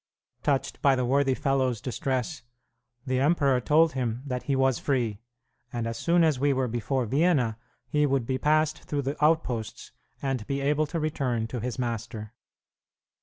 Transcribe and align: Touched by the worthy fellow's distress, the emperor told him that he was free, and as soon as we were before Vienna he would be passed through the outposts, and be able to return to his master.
Touched 0.41 0.81
by 0.81 0.95
the 0.95 1.05
worthy 1.05 1.35
fellow's 1.35 1.79
distress, 1.79 2.41
the 3.05 3.19
emperor 3.19 3.61
told 3.61 3.91
him 3.93 4.23
that 4.25 4.41
he 4.49 4.55
was 4.55 4.79
free, 4.79 5.21
and 5.71 5.85
as 5.85 5.95
soon 5.95 6.23
as 6.23 6.39
we 6.39 6.51
were 6.53 6.67
before 6.67 7.05
Vienna 7.05 7.55
he 7.87 8.07
would 8.07 8.25
be 8.25 8.39
passed 8.39 8.81
through 8.85 9.03
the 9.03 9.23
outposts, 9.23 9.91
and 10.19 10.47
be 10.47 10.59
able 10.59 10.87
to 10.87 10.99
return 10.99 11.45
to 11.45 11.59
his 11.59 11.77
master. 11.77 12.33